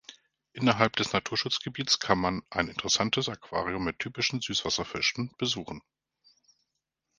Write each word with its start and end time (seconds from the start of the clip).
Innerhalb 0.53 0.95
des 0.95 1.13
Naturschutzgebiets 1.13 1.99
kann 1.99 2.17
man 2.17 2.41
ein 2.49 2.69
interessantes 2.69 3.29
Aquarium 3.29 3.83
mit 3.83 3.99
typischen 3.99 4.41
Süßwasserfischen 4.41 5.31
besuchen. 5.37 5.83